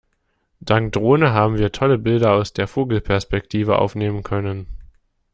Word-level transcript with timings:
Dank 0.63 0.93
Drohne 0.93 1.31
haben 1.31 1.59
wir 1.59 1.71
tolle 1.71 1.99
Bilder 1.99 2.31
aus 2.33 2.53
der 2.53 2.67
Vogelperspektive 2.67 3.77
aufnehmen 3.77 4.23
können. 4.23 4.65